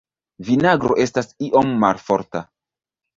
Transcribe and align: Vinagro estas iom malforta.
Vinagro 0.45 0.95
estas 1.03 1.29
iom 1.49 1.69
malforta. 1.83 2.41